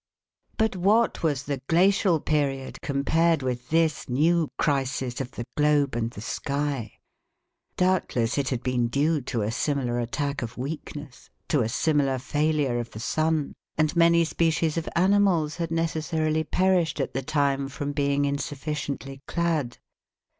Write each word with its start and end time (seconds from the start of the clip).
But 0.57 0.75
what 0.75 1.21
was 1.21 1.43
the 1.43 1.61
glacial 1.69 2.19
period 2.19 2.81
compared 2.81 3.43
with 3.43 3.69
this 3.69 4.09
new 4.09 4.49
crisis 4.57 5.21
of 5.21 5.29
the 5.33 5.45
globe 5.55 5.95
and 5.95 6.09
the 6.09 6.21
sky? 6.21 6.93
Doubtless 7.77 8.39
it 8.39 8.49
had 8.49 8.63
been 8.63 8.87
due 8.87 9.21
to 9.21 9.43
a 9.43 9.51
similar 9.51 9.99
attack 9.99 10.41
of 10.41 10.57
weakness, 10.57 11.29
to 11.49 11.61
a 11.61 11.69
similar 11.69 12.17
failure 12.17 12.79
of 12.79 12.89
the 12.89 12.99
sun, 12.99 13.53
and 13.77 13.95
many 13.95 14.25
species 14.25 14.75
of 14.75 14.89
animals 14.95 15.57
had 15.57 15.69
necessarily 15.69 16.43
perished 16.43 16.99
at 16.99 17.13
the 17.13 17.21
time, 17.21 17.67
from 17.67 17.91
being 17.91 18.25
insufficiently 18.25 19.21
clad. 19.27 19.77